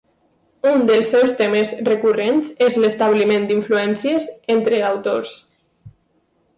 Un 0.69 0.79
dels 0.91 1.11
seus 1.15 1.33
temes 1.41 1.75
recurrents 1.91 2.55
és 2.71 2.79
l'establiment 2.85 3.47
d'influències 3.53 4.29
entre 4.59 4.85
d'autors. 4.85 5.41